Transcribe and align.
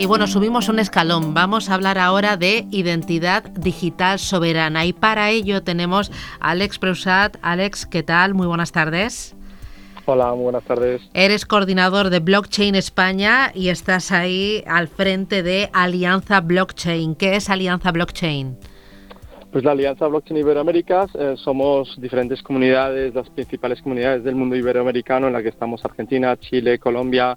Y 0.00 0.06
bueno, 0.06 0.26
subimos 0.26 0.70
un 0.70 0.78
escalón. 0.78 1.34
Vamos 1.34 1.68
a 1.68 1.74
hablar 1.74 1.98
ahora 1.98 2.38
de 2.38 2.64
identidad 2.70 3.44
digital 3.50 4.18
soberana. 4.18 4.86
Y 4.86 4.94
para 4.94 5.28
ello 5.28 5.62
tenemos 5.62 6.10
a 6.40 6.52
Alex 6.52 6.78
Preusat. 6.78 7.36
Alex, 7.42 7.84
¿qué 7.84 8.02
tal? 8.02 8.32
Muy 8.32 8.46
buenas 8.46 8.72
tardes. 8.72 9.36
Hola, 10.06 10.32
muy 10.32 10.44
buenas 10.44 10.64
tardes. 10.64 11.02
Eres 11.12 11.44
coordinador 11.44 12.08
de 12.08 12.20
Blockchain 12.20 12.76
España 12.76 13.52
y 13.54 13.68
estás 13.68 14.10
ahí 14.10 14.64
al 14.66 14.88
frente 14.88 15.42
de 15.42 15.68
Alianza 15.74 16.40
Blockchain. 16.40 17.14
¿Qué 17.14 17.36
es 17.36 17.50
Alianza 17.50 17.92
Blockchain? 17.92 18.56
Pues 19.52 19.64
la 19.64 19.72
Alianza 19.72 20.06
Blockchain 20.06 20.38
Iberoaméricas 20.38 21.10
eh, 21.14 21.34
somos 21.36 22.00
diferentes 22.00 22.42
comunidades, 22.42 23.14
las 23.14 23.28
principales 23.28 23.82
comunidades 23.82 24.24
del 24.24 24.34
mundo 24.34 24.56
iberoamericano 24.56 25.26
en 25.26 25.34
la 25.34 25.42
que 25.42 25.50
estamos 25.50 25.84
Argentina, 25.84 26.38
Chile, 26.38 26.78
Colombia, 26.78 27.36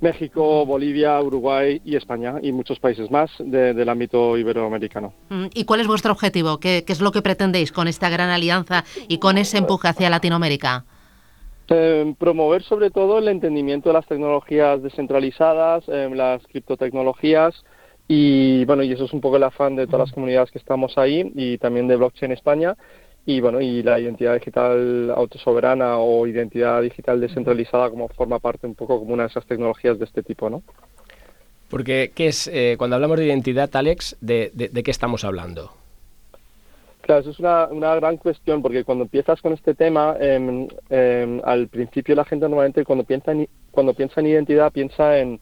México, 0.00 0.64
Bolivia, 0.64 1.20
Uruguay 1.20 1.80
y 1.84 1.96
España 1.96 2.36
y 2.42 2.52
muchos 2.52 2.78
países 2.78 3.10
más 3.10 3.30
del 3.38 3.88
ámbito 3.88 4.36
iberoamericano. 4.36 5.12
Mm, 5.28 5.46
¿Y 5.54 5.64
cuál 5.64 5.80
es 5.80 5.86
vuestro 5.86 6.12
objetivo? 6.12 6.58
¿Qué, 6.58 6.84
es 6.86 7.00
lo 7.00 7.12
que 7.12 7.22
pretendéis 7.22 7.72
con 7.72 7.88
esta 7.88 8.08
gran 8.08 8.30
alianza 8.30 8.84
y 9.08 9.18
con 9.18 9.38
ese 9.38 9.58
empuje 9.58 9.88
hacia 9.88 10.10
Latinoamérica? 10.10 10.84
Eh, 11.68 12.14
promover 12.18 12.62
sobre 12.64 12.90
todo 12.90 13.18
el 13.18 13.28
entendimiento 13.28 13.90
de 13.90 13.92
las 13.94 14.06
tecnologías 14.06 14.82
descentralizadas, 14.82 15.84
eh, 15.88 16.10
las 16.12 16.44
criptotecnologías, 16.48 17.54
y 18.08 18.64
bueno, 18.64 18.82
y 18.82 18.90
eso 18.90 19.04
es 19.04 19.12
un 19.12 19.20
poco 19.20 19.36
el 19.36 19.44
afán 19.44 19.76
de 19.76 19.86
todas 19.86 20.08
las 20.08 20.12
comunidades 20.12 20.50
que 20.50 20.58
estamos 20.58 20.98
ahí 20.98 21.30
y 21.36 21.58
también 21.58 21.86
de 21.86 21.94
Blockchain 21.94 22.32
España. 22.32 22.74
Y 23.26 23.40
bueno, 23.40 23.60
y 23.60 23.82
la 23.82 24.00
identidad 24.00 24.34
digital 24.34 25.10
autosoberana 25.14 25.98
o 25.98 26.26
identidad 26.26 26.82
digital 26.82 27.20
descentralizada 27.20 27.90
como 27.90 28.08
forma 28.08 28.38
parte 28.38 28.66
un 28.66 28.74
poco 28.74 28.98
como 28.98 29.12
una 29.14 29.24
de 29.24 29.28
esas 29.28 29.46
tecnologías 29.46 29.98
de 29.98 30.06
este 30.06 30.22
tipo, 30.22 30.48
¿no? 30.48 30.62
Porque, 31.68 32.10
¿qué 32.14 32.26
es, 32.26 32.48
eh, 32.48 32.74
cuando 32.78 32.96
hablamos 32.96 33.18
de 33.18 33.26
identidad, 33.26 33.70
Alex, 33.74 34.16
de, 34.20 34.50
de, 34.52 34.82
qué 34.82 34.90
estamos 34.90 35.24
hablando? 35.24 35.70
Claro, 37.02 37.20
eso 37.20 37.30
es 37.30 37.38
una, 37.38 37.66
una, 37.66 37.94
gran 37.94 38.16
cuestión, 38.16 38.60
porque 38.60 38.82
cuando 38.82 39.04
empiezas 39.04 39.40
con 39.40 39.52
este 39.52 39.74
tema, 39.74 40.16
em, 40.18 40.66
em, 40.88 41.40
al 41.44 41.68
principio 41.68 42.16
la 42.16 42.24
gente 42.24 42.48
normalmente 42.48 42.84
cuando 42.84 43.04
piensa 43.04 43.30
en, 43.30 43.48
cuando 43.70 43.94
piensa 43.94 44.20
en 44.20 44.26
identidad 44.26 44.72
piensa 44.72 45.18
en 45.18 45.40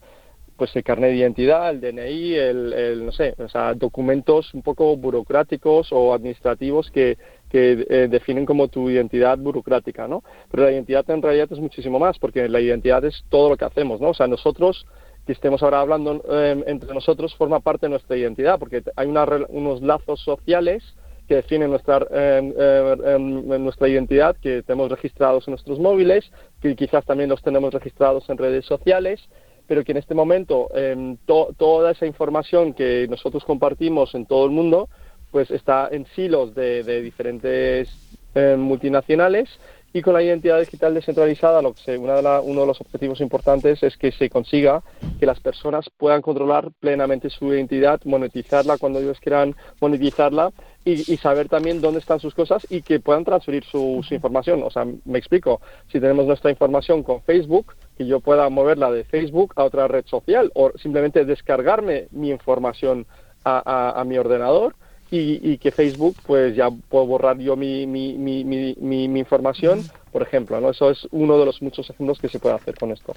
pues 0.59 0.75
el 0.75 0.83
carnet 0.83 1.11
de 1.11 1.17
identidad, 1.17 1.71
el 1.71 1.79
DNI, 1.79 2.35
el, 2.35 3.05
no 3.05 3.11
sé, 3.11 3.33
o 3.39 3.47
sea, 3.47 3.73
documentos 3.73 4.53
un 4.53 4.61
poco 4.61 4.95
burocráticos 4.97 5.87
o 5.91 6.13
administrativos 6.13 6.91
que, 6.91 7.17
que 7.49 7.87
eh, 7.89 8.07
definen 8.09 8.45
como 8.45 8.67
tu 8.67 8.89
identidad 8.89 9.37
burocrática, 9.37 10.07
¿no? 10.07 10.21
Pero 10.51 10.65
la 10.65 10.71
identidad 10.71 11.09
en 11.09 11.21
realidad 11.21 11.47
es 11.49 11.59
muchísimo 11.59 11.97
más, 11.97 12.19
porque 12.19 12.47
la 12.49 12.59
identidad 12.59 13.03
es 13.05 13.23
todo 13.29 13.49
lo 13.49 13.57
que 13.57 13.65
hacemos, 13.65 14.01
¿no? 14.01 14.09
O 14.09 14.13
sea, 14.13 14.27
nosotros 14.27 14.85
que 15.25 15.33
estemos 15.33 15.63
ahora 15.63 15.79
hablando 15.79 16.23
em, 16.29 16.63
entre 16.67 16.93
nosotros 16.93 17.33
forma 17.35 17.59
parte 17.61 17.85
de 17.85 17.91
nuestra 17.91 18.17
identidad, 18.17 18.59
porque 18.59 18.83
hay 18.95 19.07
unos 19.07 19.81
lazos 19.81 20.19
sociales 20.21 20.83
que 21.27 21.35
definen 21.35 21.69
nuestra, 21.69 22.05
em, 22.11 22.53
em, 22.57 23.63
nuestra 23.63 23.87
identidad, 23.87 24.35
que 24.41 24.63
tenemos 24.63 24.89
registrados 24.89 25.47
en 25.47 25.51
nuestros 25.51 25.79
móviles, 25.79 26.29
que 26.61 26.75
quizás 26.75 27.05
también 27.05 27.29
los 27.29 27.41
tenemos 27.43 27.71
registrados 27.73 28.27
en 28.29 28.37
redes 28.37 28.65
sociales, 28.65 29.21
pero 29.69 29.83
que 29.83 29.91
en 29.91 29.99
este 29.99 30.15
momento 30.15 30.67
eh, 30.73 31.15
toda 31.25 31.91
esa 31.91 32.07
información 32.07 32.73
que 32.73 33.05
nosotros 33.07 33.45
compartimos 33.45 34.15
en 34.15 34.25
todo 34.25 34.45
el 34.45 34.51
mundo, 34.51 34.89
pues 35.29 35.51
está 35.51 35.89
en 35.91 36.07
silos 36.15 36.55
de, 36.55 36.81
diferentes 37.03 37.87
eh, 38.33 38.55
multinacionales 38.57 39.47
y 39.93 40.01
con 40.01 40.13
la 40.13 40.23
identidad 40.23 40.59
digital 40.59 40.95
descentralizada, 40.95 41.61
uno 41.61 42.61
de 42.61 42.67
los 42.67 42.81
objetivos 42.81 43.21
importantes 43.21 43.81
es 43.83 43.95
que 43.97 44.11
se 44.11 44.29
consiga 44.29 44.83
que 45.19 45.25
las 45.27 45.39
personas 45.39 45.89
puedan 45.97 46.21
controlar 46.21 46.71
plenamente 46.79 47.29
su 47.29 47.53
identidad, 47.53 47.99
monetizarla 48.05 48.77
cuando 48.77 48.99
ellos 48.99 49.19
quieran 49.19 49.55
monetizarla 49.81 50.51
y, 50.85 51.17
saber 51.17 51.49
también 51.49 51.81
dónde 51.81 51.99
están 51.99 52.19
sus 52.19 52.33
cosas 52.33 52.65
y 52.69 52.81
que 52.81 52.99
puedan 52.99 53.25
transferir 53.25 53.63
su, 53.65 54.03
su, 54.07 54.13
información. 54.13 54.63
O 54.63 54.69
sea, 54.69 54.85
me 55.05 55.19
explico, 55.19 55.61
si 55.91 55.99
tenemos 55.99 56.25
nuestra 56.25 56.51
información 56.51 57.03
con 57.03 57.21
Facebook, 57.23 57.75
que 57.99 58.05
yo 58.05 58.21
pueda 58.21 58.49
moverla 58.49 58.89
de 58.91 59.03
Facebook 59.03 59.51
a 59.57 59.65
otra 59.65 59.89
red 59.89 60.05
social 60.05 60.53
o 60.55 60.71
simplemente 60.81 61.25
descargarme 61.25 62.07
mi 62.11 62.29
información 62.29 63.05
a, 63.43 64.01
mi 64.07 64.17
ordenador 64.17 64.73
y, 65.11 65.57
que 65.57 65.71
Facebook 65.71 66.15
pues 66.25 66.55
ya 66.55 66.69
puedo 66.71 67.05
borrar 67.05 67.37
yo 67.39 67.57
mi, 67.57 67.85
mi, 67.85 68.17
mi, 68.17 68.45
mi, 68.45 69.19
información, 69.19 69.81
por 70.13 70.21
ejemplo. 70.21 70.61
¿no? 70.61 70.69
Eso 70.69 70.91
es 70.91 71.09
uno 71.11 71.37
de 71.37 71.45
los 71.45 71.61
muchos 71.61 71.89
ejemplos 71.89 72.19
que 72.19 72.29
se 72.29 72.39
puede 72.39 72.55
hacer 72.55 72.75
con 72.75 72.91
esto. 72.91 73.13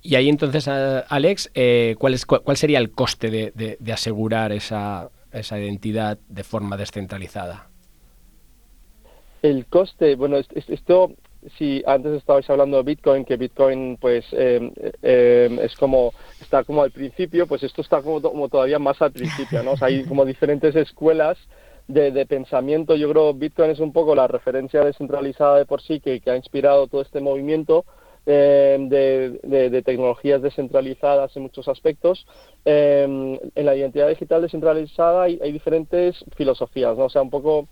Y 0.00 0.14
ahí 0.14 0.28
entonces, 0.28 0.68
Alex, 0.68 1.50
eh, 1.54 1.96
¿cuál, 1.98 2.14
es, 2.14 2.24
cuál, 2.24 2.56
sería 2.56 2.78
el 2.78 2.92
coste 2.92 3.30
de, 3.30 3.76
de, 3.80 3.92
asegurar 3.92 4.52
esa, 4.52 5.10
esa 5.32 5.58
identidad 5.58 6.18
de 6.28 6.44
forma 6.44 6.76
descentralizada? 6.76 7.68
El 9.42 9.66
coste, 9.66 10.14
bueno, 10.14 10.36
esto 10.36 11.10
si 11.58 11.82
antes 11.86 12.12
estabais 12.12 12.48
hablando 12.48 12.78
de 12.78 12.82
Bitcoin, 12.82 13.24
que 13.24 13.36
Bitcoin 13.36 13.96
pues 14.00 14.24
eh, 14.32 14.70
eh, 15.02 15.58
es 15.62 15.74
como 15.76 16.12
está 16.40 16.64
como 16.64 16.82
al 16.82 16.90
principio, 16.90 17.46
pues 17.46 17.62
esto 17.62 17.82
está 17.82 18.02
como, 18.02 18.48
todavía 18.48 18.78
más 18.78 19.00
al 19.02 19.12
principio, 19.12 19.62
¿no? 19.62 19.74
hay 19.80 20.04
como 20.04 20.24
diferentes 20.24 20.74
escuelas 20.76 21.38
de, 21.86 22.26
pensamiento. 22.26 22.96
Yo 22.96 23.10
creo 23.10 23.32
que 23.32 23.40
Bitcoin 23.40 23.70
es 23.70 23.80
un 23.80 23.92
poco 23.92 24.14
la 24.14 24.26
referencia 24.26 24.82
descentralizada 24.82 25.58
de 25.58 25.66
por 25.66 25.82
sí 25.82 26.00
que, 26.00 26.22
ha 26.26 26.36
inspirado 26.36 26.86
todo 26.86 27.02
este 27.02 27.20
movimiento. 27.20 27.84
Eh, 28.26 28.78
de, 28.80 29.82
tecnologías 29.82 30.40
descentralizadas 30.40 31.36
en 31.36 31.42
muchos 31.42 31.68
aspectos. 31.68 32.26
en 32.64 33.38
la 33.54 33.76
identidad 33.76 34.08
digital 34.08 34.40
descentralizada 34.40 35.24
hay, 35.24 35.38
hay 35.42 35.52
diferentes 35.52 36.24
filosofías, 36.34 36.96
¿no? 36.96 37.04
O 37.04 37.10
sea, 37.10 37.20
un 37.20 37.28
poco 37.28 37.68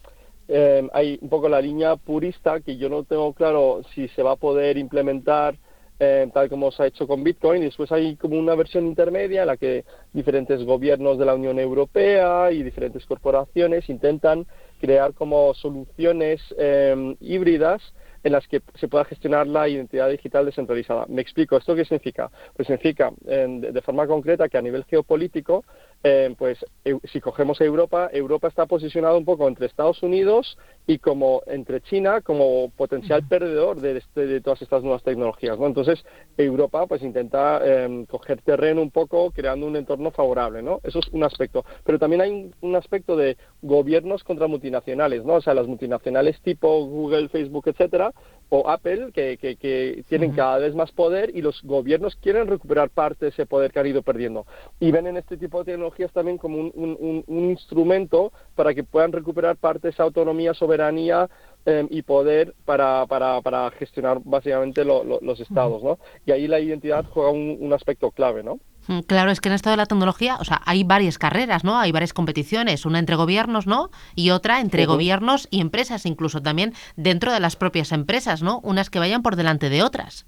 eh, 0.54 0.86
hay 0.92 1.18
un 1.22 1.30
poco 1.30 1.48
la 1.48 1.62
línea 1.62 1.96
purista 1.96 2.60
que 2.60 2.76
yo 2.76 2.90
no 2.90 3.04
tengo 3.04 3.32
claro 3.32 3.80
si 3.94 4.08
se 4.08 4.22
va 4.22 4.32
a 4.32 4.36
poder 4.36 4.76
implementar 4.76 5.56
eh, 5.98 6.28
tal 6.34 6.48
como 6.48 6.70
se 6.72 6.82
ha 6.82 6.86
hecho 6.86 7.06
con 7.06 7.24
Bitcoin. 7.24 7.62
Y 7.62 7.66
después 7.66 7.90
hay 7.90 8.16
como 8.16 8.38
una 8.38 8.54
versión 8.54 8.86
intermedia 8.86 9.42
en 9.42 9.46
la 9.46 9.56
que 9.56 9.84
diferentes 10.12 10.62
gobiernos 10.64 11.16
de 11.16 11.24
la 11.24 11.34
Unión 11.34 11.58
Europea 11.58 12.52
y 12.52 12.62
diferentes 12.62 13.06
corporaciones 13.06 13.88
intentan 13.88 14.46
crear 14.80 15.14
como 15.14 15.54
soluciones 15.54 16.42
eh, 16.58 17.16
híbridas 17.20 17.80
en 18.24 18.32
las 18.32 18.46
que 18.46 18.62
se 18.74 18.88
pueda 18.88 19.04
gestionar 19.04 19.46
la 19.46 19.68
identidad 19.68 20.10
digital 20.10 20.44
descentralizada. 20.44 21.06
Me 21.08 21.22
explico, 21.22 21.56
¿esto 21.56 21.74
qué 21.74 21.84
significa? 21.84 22.30
Pues 22.54 22.66
significa, 22.66 23.12
de, 23.20 23.82
forma 23.82 24.06
concreta, 24.06 24.48
que 24.48 24.58
a 24.58 24.62
nivel 24.62 24.84
geopolítico, 24.84 25.64
eh, 26.04 26.34
pues 26.36 26.58
si 27.04 27.20
cogemos 27.20 27.60
Europa, 27.60 28.10
Europa 28.12 28.48
está 28.48 28.66
posicionada 28.66 29.16
un 29.16 29.24
poco 29.24 29.46
entre 29.46 29.66
Estados 29.66 30.02
Unidos 30.02 30.58
y 30.84 30.98
como 30.98 31.42
entre 31.46 31.80
China 31.80 32.22
como 32.22 32.70
potencial 32.70 33.22
perdedor 33.28 33.80
de, 33.80 33.98
este, 33.98 34.26
de 34.26 34.40
todas 34.40 34.60
estas 34.62 34.82
nuevas 34.82 35.04
tecnologías. 35.04 35.56
¿no? 35.60 35.66
Entonces, 35.68 36.04
Europa 36.36 36.86
pues 36.88 37.02
intenta 37.02 37.60
em, 37.64 38.04
coger 38.06 38.42
terreno 38.42 38.82
un 38.82 38.90
poco 38.90 39.30
creando 39.30 39.64
un 39.66 39.76
entorno 39.76 40.10
favorable. 40.10 40.60
¿no? 40.60 40.80
Eso 40.82 40.98
es 40.98 41.06
un 41.12 41.22
aspecto. 41.22 41.64
Pero 41.84 42.00
también 42.00 42.22
hay 42.22 42.50
un, 42.60 42.74
aspecto 42.74 43.16
de 43.16 43.36
gobiernos 43.60 44.24
contra 44.24 44.48
multinacionales. 44.48 45.24
¿no? 45.24 45.34
O 45.34 45.40
sea, 45.40 45.54
las 45.54 45.68
multinacionales 45.68 46.40
tipo 46.42 46.84
Google, 46.84 47.28
Facebook, 47.28 47.68
etcétera, 47.68 48.12
o 48.48 48.68
Apple, 48.68 49.12
que, 49.14 49.38
que, 49.38 50.04
tienen 50.08 50.32
cada 50.32 50.58
vez 50.58 50.74
más 50.74 50.90
poder 50.90 51.30
y 51.34 51.42
los 51.42 51.62
gobiernos 51.62 52.16
quieren 52.16 52.48
recuperar 52.48 52.90
parte 52.90 53.26
de 53.26 53.30
ese 53.30 53.46
poder 53.46 53.72
que 53.72 53.78
han 53.78 53.86
ido 53.86 54.02
perdiendo. 54.02 54.46
Y 54.80 54.90
ven 54.90 55.06
en 55.06 55.16
este 55.16 55.36
tipo 55.36 55.58
de 55.58 55.72
tecnologías 55.72 55.91
también 56.12 56.38
como 56.38 56.58
un, 56.58 56.72
un, 56.74 57.24
un 57.26 57.50
instrumento 57.50 58.32
para 58.54 58.74
que 58.74 58.84
puedan 58.84 59.12
recuperar 59.12 59.56
parte 59.56 59.88
de 59.88 59.90
esa 59.90 60.02
autonomía 60.02 60.54
soberanía 60.54 61.28
em, 61.64 61.86
y 61.90 62.02
poder 62.02 62.54
para, 62.64 63.06
para, 63.06 63.40
para 63.40 63.70
gestionar 63.72 64.18
básicamente 64.24 64.84
los 64.84 65.40
estados, 65.40 65.82
¿no? 65.82 65.98
Y 66.26 66.32
ahí 66.32 66.48
la 66.48 66.60
identidad 66.60 67.04
juega 67.08 67.30
un, 67.30 67.72
aspecto 67.72 68.10
clave, 68.10 68.42
¿no? 68.42 68.58
Mm, 68.88 69.00
claro, 69.00 69.30
es 69.30 69.40
que 69.40 69.48
en 69.48 69.54
esto 69.54 69.70
de 69.70 69.76
la 69.76 69.86
tecnología, 69.86 70.36
o 70.40 70.44
sea, 70.44 70.60
hay 70.66 70.84
varias 70.84 71.18
carreras, 71.18 71.64
¿no? 71.64 71.78
Hay 71.78 71.92
varias 71.92 72.12
competiciones, 72.12 72.84
una 72.84 72.98
entre 72.98 73.16
gobiernos, 73.16 73.66
¿no? 73.66 73.90
Y 74.14 74.30
otra 74.30 74.60
entre 74.60 74.86
gobiernos 74.86 75.48
y 75.50 75.60
empresas, 75.60 76.04
incluso 76.06 76.42
también 76.42 76.74
dentro 76.96 77.32
de 77.32 77.40
las 77.40 77.56
propias 77.56 77.92
empresas, 77.92 78.42
¿no? 78.42 78.60
Unas 78.62 78.90
que 78.90 78.98
vayan 78.98 79.22
por 79.22 79.36
delante 79.36 79.70
de 79.70 79.82
otras. 79.82 80.26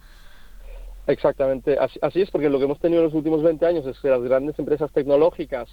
Exactamente, 1.06 1.76
así, 1.78 1.98
así 2.00 2.22
es, 2.22 2.30
porque 2.30 2.48
lo 2.48 2.58
que 2.58 2.64
hemos 2.64 2.80
tenido 2.80 3.00
en 3.00 3.06
los 3.06 3.14
últimos 3.14 3.42
20 3.42 3.66
años 3.66 3.86
es 3.86 3.98
que 4.00 4.08
las 4.08 4.22
grandes 4.22 4.58
empresas 4.58 4.90
tecnológicas 4.92 5.68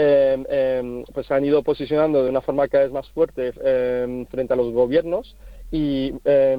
eh, 0.00 0.44
eh, 0.48 1.04
pues 1.12 1.26
se 1.26 1.34
han 1.34 1.44
ido 1.44 1.64
posicionando 1.64 2.22
de 2.22 2.30
una 2.30 2.40
forma 2.40 2.68
cada 2.68 2.84
vez 2.84 2.92
más 2.92 3.08
fuerte 3.10 3.52
em, 3.64 4.26
frente 4.26 4.52
a 4.52 4.56
los 4.56 4.72
gobiernos 4.72 5.36
y, 5.72 6.14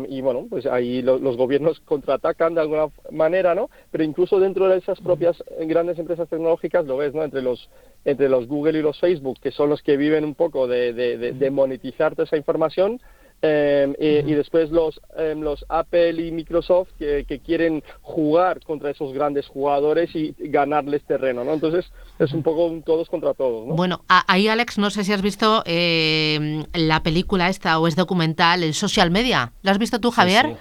y 0.09 0.21
bueno, 0.21 0.45
pues 0.49 0.65
ahí 0.65 1.01
los 1.01 1.37
gobiernos 1.37 1.79
contraatacan 1.85 2.53
de 2.53 2.61
alguna 2.61 2.89
manera, 3.09 3.55
¿no? 3.55 3.69
Pero 3.91 4.03
incluso 4.03 4.39
dentro 4.39 4.67
de 4.67 4.77
esas 4.77 4.99
propias 4.99 5.41
grandes 5.61 5.97
empresas 5.97 6.27
tecnológicas 6.27 6.85
lo 6.85 6.97
ves, 6.97 7.15
¿no? 7.15 7.23
Entre 7.23 7.41
los 7.41 7.69
entre 8.03 8.27
los 8.27 8.45
Google 8.47 8.77
y 8.77 8.81
los 8.81 8.99
Facebook, 8.99 9.39
que 9.41 9.51
son 9.51 9.69
los 9.69 9.81
que 9.81 9.97
viven 9.97 10.25
un 10.25 10.35
poco 10.35 10.67
de, 10.67 10.93
de, 10.93 11.17
de, 11.17 11.49
monetizar 11.49 12.13
toda 12.15 12.25
esa 12.25 12.37
información, 12.37 13.01
Em, 13.41 13.93
y, 13.97 14.33
después 14.33 14.69
los, 14.69 14.99
em, 15.17 15.39
los 15.39 15.65
Apple 15.69 16.11
y 16.21 16.29
Microsoft 16.29 16.89
que, 16.97 17.41
quieren 17.45 17.81
jugar 18.01 18.59
contra 18.65 18.91
esos 18.91 19.13
grandes 19.13 19.47
jugadores 19.47 20.13
y 20.13 20.35
ganarles 20.37 21.03
terreno, 21.05 21.45
¿no? 21.45 21.53
Entonces 21.53 21.89
es 22.19 22.33
un 22.33 22.43
poco 22.43 22.69
todos 22.85 23.07
contra 23.07 23.33
todos, 23.33 23.65
¿no? 23.65 23.75
Bueno, 23.75 24.03
ahí 24.07 24.49
Alex, 24.49 24.77
no 24.77 24.89
sé 24.89 25.05
si 25.05 25.13
has 25.13 25.21
visto 25.21 25.63
em, 25.65 26.65
la 26.73 27.01
película 27.01 27.47
esta 27.47 27.79
o 27.79 27.87
es 27.87 27.95
documental, 27.95 28.61
el 28.61 28.73
Social 28.73 29.09
Media. 29.09 29.53
¿Lo 29.61 29.71
has 29.71 29.77
visto 29.77 30.01
tú, 30.01 30.11
Javier? 30.11 30.57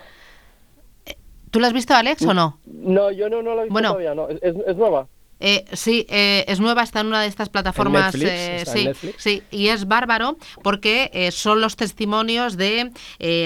Eh, 1.04 1.16
¿Tú 1.50 1.58
lo 1.58 1.66
has 1.66 1.72
visto, 1.72 1.94
Alex, 1.94 2.24
o 2.26 2.32
no? 2.32 2.60
No, 2.64 3.10
yo 3.10 3.28
no, 3.28 3.42
no 3.42 3.56
lo 3.56 3.62
he 3.62 3.64
visto 3.64 3.80
todavía, 3.80 4.14
no. 4.14 4.28
es 4.28 4.76
nueva? 4.76 5.08
Eh, 5.40 5.64
sí, 5.72 6.06
eh, 6.08 6.44
es 6.48 6.60
nueva, 6.60 6.82
está 6.82 7.00
en 7.00 7.08
una 7.08 7.22
de 7.22 7.28
estas 7.28 7.48
plataformas. 7.48 8.14
Eh, 8.14 8.64
sí, 8.66 9.12
sí, 9.16 9.42
y 9.50 9.68
es 9.68 9.86
bárbaro 9.86 10.36
porque 10.62 11.30
son 11.32 11.60
los 11.60 11.76
testimonios 11.76 12.56
de 12.56 12.90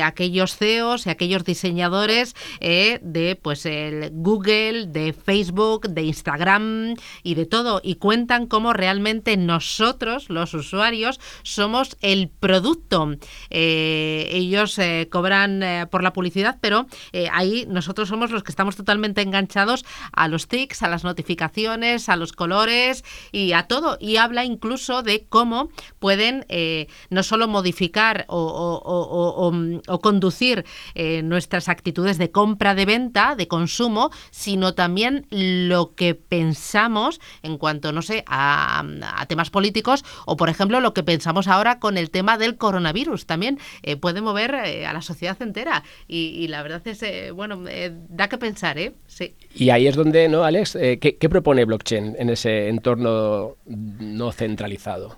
aquellos 0.03 0.57
CEOs 0.57 1.07
y 1.07 1.11
aquellos 1.11 1.45
diseñadores 1.45 2.35
de 2.61 3.39
pues 3.41 3.67
el 3.67 4.11
Google, 4.13 4.87
de 4.87 5.13
Facebook, 5.13 5.89
de 5.89 6.03
Instagram 6.03 6.95
y 7.23 7.35
de 7.35 7.47
todo. 7.47 7.81
Y 7.83 7.97
cuentan 7.97 8.47
cómo 8.47 8.73
realmente 8.73 9.37
nosotros, 9.37 10.29
los 10.29 10.55
usuarios, 10.55 11.21
somos 11.43 11.97
el 12.01 12.29
producto. 12.29 13.17
ellos 13.51 14.79
cobran 15.11 15.89
por 15.91 16.03
la 16.03 16.13
publicidad, 16.13 16.59
pero 16.61 16.87
ahí 17.31 17.67
nosotros 17.69 18.09
somos 18.09 18.31
los 18.31 18.43
que 18.43 18.53
estamos 18.53 18.77
totalmente 18.77 19.23
enganchados 19.23 19.85
a 20.13 20.29
los 20.29 20.49
tics, 20.49 20.83
a 20.83 20.89
las 20.89 21.05
notificaciones 21.05 21.82
a 21.83 22.17
los 22.17 22.33
colores 22.33 23.05
y 23.33 23.53
a 23.53 23.65
todo. 23.65 23.99
Y 24.01 24.17
habla 24.17 24.45
incluso 24.45 25.03
de 25.03 25.27
cómo 25.29 25.71
pueden 25.99 26.47
eh, 26.49 26.87
no 27.11 27.23
solo 27.23 27.49
modificar 27.49 28.25
o, 28.29 29.53
conducir 30.01 30.65
eh, 30.95 31.23
nuestras 31.23 31.69
actitudes 31.69 32.19
de 32.19 32.31
compra, 32.31 32.75
de 32.75 32.87
venta, 32.87 33.35
de 33.35 33.49
consumo, 33.49 34.11
sino 34.31 34.75
también 34.75 35.27
lo 35.31 35.95
que 35.95 36.15
pensamos 36.15 37.21
en 37.43 37.59
cuanto, 37.59 37.93
no 37.93 38.03
sé, 38.03 38.25
a, 38.27 38.85
temas 39.29 39.51
políticos 39.51 40.05
o, 40.25 40.37
por 40.37 40.49
ejemplo, 40.49 40.81
lo 40.81 40.95
que 40.95 41.03
pensamos 41.03 41.49
ahora 41.49 41.79
con 41.79 41.99
el 41.99 42.11
tema 42.11 42.39
del 42.39 42.57
coronavirus. 42.57 43.27
También 43.27 43.59
eh, 43.83 43.97
puede 43.97 44.21
mover 44.21 44.55
a 44.55 44.93
la 44.93 45.03
sociedad 45.03 45.41
entera. 45.43 45.83
Y, 46.07 46.47
la 46.49 46.63
verdad 46.63 46.87
es, 46.87 47.33
bueno, 47.35 47.65
da 48.09 48.29
que 48.29 48.39
pensar, 48.39 48.79
¿eh? 48.79 48.95
Sí. 49.07 49.35
Y 49.55 49.71
ahí 49.71 49.87
es 49.87 49.97
donde, 49.97 50.29
¿no, 50.29 50.45
Alex? 50.45 50.73
¿qué, 50.73 51.17
¿Qué 51.19 51.29
propone 51.29 51.67
blockchain 51.73 52.17
en 52.19 52.29
ese 52.29 52.69
entorno 52.69 53.57
no 53.67 54.33
centralizado? 54.33 55.17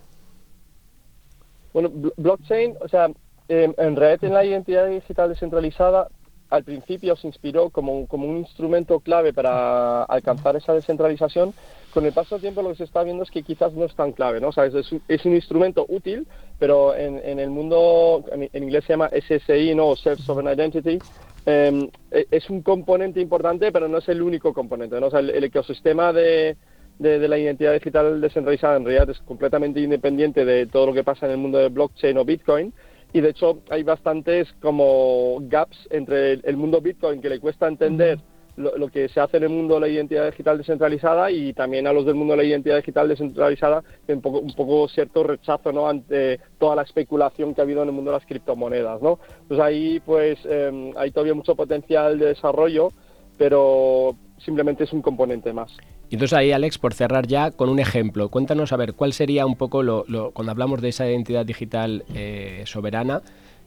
Bueno, 1.73 1.91
blockchain, 2.17 2.77
o 2.81 2.89
sea, 2.89 3.11
en 3.49 3.97
red 3.97 4.23
en 4.23 4.33
la 4.33 4.45
identidad 4.45 4.87
digital 4.87 5.29
descentralizada, 5.29 6.09
al 6.51 6.62
principio 6.62 7.17
se 7.17 7.27
inspiró 7.27 7.71
como, 7.71 8.06
como 8.06 8.29
un 8.29 8.39
instrumento 8.39 9.01
clave 9.01 9.33
para 9.33 10.05
alcanzar 10.05 10.55
esa 10.55 10.73
descentralización. 10.73 11.53
Con 11.93 12.06
el 12.06 12.12
paso 12.12 12.37
del 12.37 12.43
tiempo 12.43 12.62
lo 12.62 12.71
que 12.71 12.77
se 12.77 12.85
está 12.85 13.03
viendo 13.03 13.25
es 13.25 13.31
que 13.31 13.43
quizás 13.43 13.73
no 13.73 13.85
es 13.85 13.95
tan 13.97 14.12
clave, 14.12 14.41
¿no? 14.41 14.49
O 14.49 14.53
sea, 14.53 14.67
es, 14.67 14.75
es 15.09 15.25
un 15.25 15.35
instrumento 15.35 15.85
útil, 15.89 16.29
pero 16.61 16.95
en, 16.95 17.21
en 17.25 17.41
el 17.41 17.51
mundo, 17.51 18.25
en, 18.31 18.62
inglés 18.62 18.85
se 18.85 18.93
llama 18.93 19.11
SSI, 19.11 19.75
¿no? 19.75 19.97
Self-Sovereign 19.97 20.56
Identity, 20.56 20.99
em, 21.46 21.88
e, 22.11 22.26
es 22.31 22.49
un 22.50 22.62
componente 22.62 23.20
importante, 23.20 23.73
pero 23.73 23.88
no 23.88 23.99
es 23.99 24.08
el 24.08 24.23
único 24.23 24.52
componente, 24.52 25.00
¿no? 25.00 25.08
El 25.08 25.44
ecosistema 25.44 26.12
de, 26.12 26.56
de, 26.99 27.29
la 27.29 27.38
identidad 27.38 27.73
digital 27.73 28.20
descentralizada 28.20 28.76
en 28.76 28.85
realidad 28.85 29.11
es 29.11 29.19
completamente 29.20 29.81
independiente 29.81 30.44
de 30.44 30.67
todo 30.67 30.87
lo 30.87 30.94
que 30.94 31.05
pasa 31.05 31.26
en 31.26 31.32
el 31.32 31.38
mundo 31.38 31.58
de 31.58 31.69
blockchain 31.69 32.17
o 32.19 32.25
Bitcoin. 32.25 32.73
Y 33.12 33.20
de 33.20 33.31
hecho 33.31 33.61
hay 33.70 33.82
bastantes 33.85 34.52
como 34.61 35.38
gaps 35.43 35.88
entre 35.91 36.32
el, 36.32 36.56
mundo 36.56 36.81
Bitcoin 36.81 37.20
que 37.20 37.29
le 37.29 37.38
cuesta 37.38 37.69
entender 37.69 38.19
lo, 38.56 38.89
que 38.89 39.09
se 39.09 39.21
hace 39.21 39.39
en 39.39 39.45
el 39.45 39.49
mundo 39.49 39.75
de 39.75 39.81
la 39.81 39.89
identidad 39.89 40.27
digital 40.27 40.59
descentralizada 40.59 41.31
y 41.31 41.53
también 41.53 41.87
a 41.87 41.93
los 41.93 42.06
del 42.06 42.15
mundo 42.15 42.33
de 42.33 42.39
la 42.39 42.45
identidad 42.45 42.77
digital 42.77 43.09
descentralizada 43.09 43.83
un 44.09 44.21
poco, 44.21 44.39
un 44.39 44.55
poco 44.55 44.89
cierto 44.89 45.25
rechazo 45.25 45.73
¿no? 45.73 45.89
ante 45.89 46.41
toda 46.59 46.77
la 46.77 46.83
especulación 46.83 47.55
que 47.55 47.61
ha 47.61 47.65
habido 47.65 47.83
en 47.83 47.89
el 47.89 47.95
mundo 47.95 48.12
de 48.12 48.19
las 48.19 48.27
criptomonedas. 48.27 49.03
¿no? 49.03 49.19
Entonces 49.43 49.65
ahí 49.65 50.01
pues 50.05 50.39
em, 50.45 50.93
hay 50.97 51.11
todavía 51.11 51.35
mucho 51.35 51.55
potencial 51.55 52.19
de 52.19 52.27
desarrollo, 52.27 52.93
pero 53.37 54.17
simplemente 54.39 54.85
es 54.85 54.93
un 54.93 55.03
componente 55.03 55.53
más. 55.53 55.77
Y 56.11 56.15
entonces 56.15 56.37
ahí, 56.37 56.53
Alex, 56.53 56.79
por 56.79 56.95
cerrar 56.95 57.27
ya 57.27 57.51
con 57.51 57.69
un 57.69 57.79
ejemplo, 57.79 58.29
cuéntanos 58.29 58.73
a 58.73 58.77
ver 58.77 58.95
cuál 58.95 59.12
sería 59.12 59.47
un 59.47 59.56
poco 59.56 59.83
lo, 59.83 60.05
cuando 60.33 60.53
hablamos 60.53 60.81
de 60.81 60.91
esa 60.91 61.09
identidad 61.09 61.47
digital 61.47 62.05
eh, 62.15 62.62
soberana, 62.67 63.23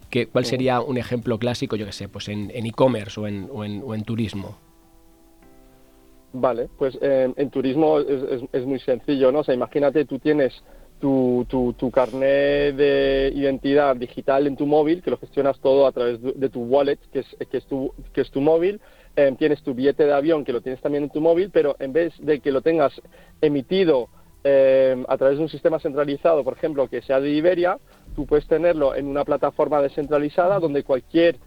que, 0.10 0.28
cuál 0.28 0.46
sería 0.46 0.80
un 0.80 0.98
ejemplo 0.98 1.38
clásico, 1.40 1.76
yo 1.76 1.86
qué 1.86 1.92
sé, 1.92 2.08
pues 2.08 2.30
en 2.30 2.50
e-commerce 2.54 3.20
o, 3.20 3.28
en, 3.28 3.50
o, 3.52 3.94
en, 3.94 4.04
turismo. 4.04 4.58
Vale, 6.34 6.70
pues 6.78 6.98
en 7.02 7.50
turismo 7.50 8.00
es, 8.00 8.66
muy 8.66 8.80
sencillo, 8.80 9.32
¿no? 9.32 9.40
O 9.40 9.44
sea, 9.44 9.56
imagínate, 9.56 10.06
tú 10.06 10.20
tienes 10.20 10.54
tu, 11.00 11.46
tu, 11.48 11.74
tu, 11.74 11.90
carnet 11.90 12.76
de 12.76 13.32
identidad 13.34 13.96
digital 13.96 14.46
en 14.46 14.58
tu 14.58 14.66
móvil, 14.66 15.02
que 15.02 15.10
lo 15.10 15.18
gestionas 15.18 15.60
todo 15.60 15.88
a 15.88 15.92
través 15.92 16.22
de, 16.22 16.50
tu 16.50 16.64
wallet, 16.64 17.00
que 17.14 17.20
es, 17.20 17.28
que 17.50 17.58
es, 17.58 17.66
tu, 17.66 17.94
que 18.14 18.22
es 18.22 18.30
tu 18.30 18.42
móvil, 18.42 18.82
Em, 19.18 19.36
tienes 19.36 19.64
tu 19.64 19.74
billete 19.74 20.06
de 20.06 20.14
avión 20.14 20.46
que 20.46 20.54
lo 20.54 20.62
tienes 20.62 20.80
también 20.80 21.06
en 21.06 21.10
tu 21.10 21.22
móvil, 21.22 21.50
pero 21.50 21.76
en 21.80 21.92
vez 21.92 22.14
de 22.20 22.40
que 22.40 22.52
lo 22.52 22.62
tengas 22.62 22.94
emitido 23.42 24.10
em, 24.44 25.04
a 25.08 25.18
través 25.18 25.38
de 25.40 25.44
un 25.44 25.50
sistema 25.50 25.80
centralizado, 25.80 26.44
por 26.44 26.54
ejemplo, 26.54 26.88
que 26.88 27.02
sea 27.02 27.20
de 27.20 27.32
Iberia, 27.32 27.80
tú 28.16 28.28
puedes 28.28 28.46
tenerlo 28.46 28.94
en 28.94 29.08
una 29.08 29.26
plataforma 29.26 29.82
descentralizada 29.82 30.60
donde 30.60 30.84
cualquier 30.84 31.38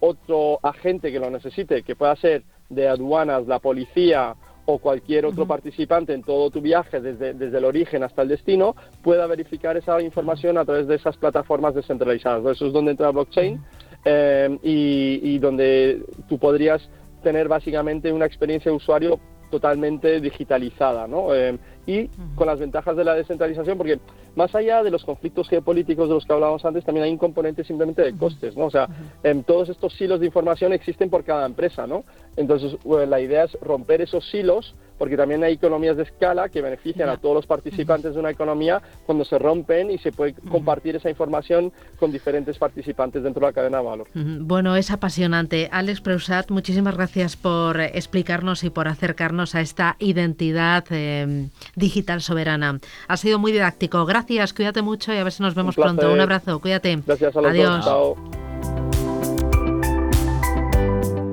otro 0.00 0.58
agente 0.62 1.12
que 1.12 1.20
lo 1.20 1.28
necesite, 1.28 1.82
que 1.82 1.94
pueda 1.94 2.16
ser 2.16 2.44
de 2.68 2.88
aduanas, 2.88 3.46
la 3.46 3.58
policía 3.58 4.34
o 4.70 4.78
cualquier 4.78 5.24
otro 5.24 5.46
participante 5.46 6.12
en 6.12 6.22
todo 6.22 6.50
tu 6.50 6.60
viaje, 6.60 7.00
desde, 7.00 7.32
desde, 7.32 7.56
el 7.56 7.64
origen 7.64 8.02
hasta 8.02 8.20
el 8.20 8.28
destino, 8.28 8.76
pueda 9.02 9.26
verificar 9.26 9.78
esa 9.78 10.02
información 10.02 10.58
a 10.58 10.64
través 10.66 10.86
de 10.86 10.96
esas 10.96 11.16
plataformas 11.16 11.74
descentralizadas. 11.74 12.44
Eso 12.44 12.66
es 12.66 12.72
donde 12.74 12.90
entra 12.90 13.10
blockchain 13.10 13.58
em, 14.04 14.58
y, 14.62 15.20
y, 15.22 15.38
donde 15.38 16.02
tú 16.28 16.38
podrías 16.38 16.86
tener 17.22 17.48
básicamente 17.48 18.12
una 18.12 18.26
experiencia 18.26 18.70
de 18.70 18.76
usuario 18.76 19.18
totalmente 19.50 20.20
digitalizada, 20.20 21.06
¿no? 21.06 21.34
Eh, 21.34 21.58
y 21.86 22.08
con 22.34 22.46
las 22.46 22.58
ventajas 22.58 22.96
de 22.96 23.04
la 23.04 23.14
descentralización, 23.14 23.78
porque 23.78 23.98
más 24.38 24.54
allá 24.54 24.84
de 24.84 24.92
los 24.92 25.04
conflictos 25.04 25.48
geopolíticos 25.48 26.08
de 26.08 26.14
los 26.14 26.24
que 26.24 26.32
hablábamos 26.32 26.64
antes, 26.64 26.84
también 26.84 27.04
hay 27.04 27.10
un 27.10 27.18
componente 27.18 27.64
simplemente 27.64 28.02
de 28.02 28.16
costes, 28.16 28.56
¿no? 28.56 28.66
O 28.66 28.70
sea, 28.70 28.88
en 29.24 29.42
todos 29.42 29.68
estos 29.68 29.92
silos 29.94 30.20
de 30.20 30.26
información 30.26 30.72
existen 30.72 31.10
por 31.10 31.24
cada 31.24 31.44
empresa, 31.44 31.88
¿no? 31.88 32.04
Entonces, 32.36 32.78
la 32.84 33.20
idea 33.20 33.44
es 33.44 33.58
romper 33.60 34.00
esos 34.00 34.30
silos 34.30 34.76
porque 34.98 35.16
también 35.16 35.44
hay 35.44 35.54
economías 35.54 35.96
de 35.96 36.02
escala 36.02 36.48
que 36.48 36.60
benefician 36.60 37.08
a 37.08 37.16
todos 37.16 37.34
los 37.34 37.46
participantes 37.46 38.14
de 38.14 38.20
una 38.20 38.30
economía 38.30 38.82
cuando 39.06 39.24
se 39.24 39.38
rompen 39.38 39.90
y 39.90 39.98
se 39.98 40.12
puede 40.12 40.34
compartir 40.50 40.96
esa 40.96 41.08
información 41.08 41.72
con 41.98 42.12
diferentes 42.12 42.58
participantes 42.58 43.22
dentro 43.22 43.40
de 43.40 43.46
la 43.46 43.52
cadena 43.52 43.78
de 43.78 43.84
valor. 43.84 44.08
Bueno, 44.14 44.76
es 44.76 44.90
apasionante. 44.90 45.68
Alex 45.72 46.00
Preusat, 46.00 46.50
muchísimas 46.50 46.96
gracias 46.96 47.36
por 47.36 47.80
explicarnos 47.80 48.64
y 48.64 48.70
por 48.70 48.88
acercarnos 48.88 49.54
a 49.54 49.60
esta 49.60 49.96
identidad 49.98 50.84
em, 50.90 51.50
digital 51.76 52.20
soberana. 52.20 52.78
Ha 53.06 53.16
sido 53.16 53.38
muy 53.38 53.52
didáctico. 53.52 54.04
Gracias, 54.04 54.52
cuídate 54.52 54.82
mucho 54.82 55.12
y 55.12 55.18
a 55.18 55.24
ver 55.24 55.32
si 55.32 55.42
nos 55.42 55.54
vemos 55.54 55.76
pronto. 55.76 56.12
Un 56.12 56.20
abrazo, 56.20 56.60
cuídate. 56.60 56.98
Gracias 57.06 57.36
a 57.36 57.40
los 57.40 57.50
Adiós. 57.50 57.86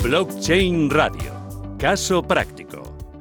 Blockchain 0.03 0.89
Radio. 0.91 1.33
Caso 1.79 2.21
práctico. 2.21 2.84